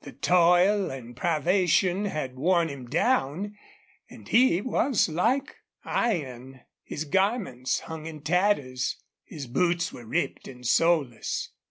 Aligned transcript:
The 0.00 0.12
toil 0.12 0.90
and 0.90 1.14
privation 1.14 2.06
had 2.06 2.36
worn 2.38 2.70
him 2.70 2.88
down 2.88 3.54
and 4.08 4.26
he 4.26 4.62
was 4.62 5.10
like 5.10 5.56
iron. 5.84 6.62
His 6.84 7.04
garments 7.04 7.80
hung 7.80 8.06
in 8.06 8.22
tatters; 8.22 8.96
his 9.24 9.46
boots 9.46 9.92
were 9.92 10.06
ripped 10.06 10.48
and 10.48 10.66
soleless. 10.66 11.50